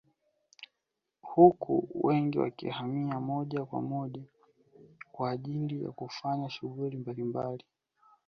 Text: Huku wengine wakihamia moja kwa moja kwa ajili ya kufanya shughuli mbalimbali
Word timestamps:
Huku 1.21 1.89
wengine 2.03 2.43
wakihamia 2.43 3.19
moja 3.19 3.65
kwa 3.65 3.81
moja 3.81 4.21
kwa 5.11 5.31
ajili 5.31 5.83
ya 5.83 5.91
kufanya 5.91 6.49
shughuli 6.49 6.97
mbalimbali 6.97 7.63